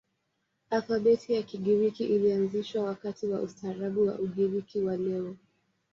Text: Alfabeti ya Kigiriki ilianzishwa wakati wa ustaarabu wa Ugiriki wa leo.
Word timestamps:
Alfabeti 0.69 1.33
ya 1.33 1.43
Kigiriki 1.43 2.03
ilianzishwa 2.05 2.83
wakati 2.83 3.27
wa 3.27 3.41
ustaarabu 3.41 4.05
wa 4.07 4.15
Ugiriki 4.19 4.79
wa 4.81 4.97
leo. 4.97 5.35